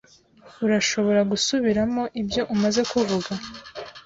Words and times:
Urashobora 0.65 1.21
gusubiramo 1.31 2.03
ibyo 2.21 2.41
umaze 2.53 2.81
kuvuga? 2.91 3.31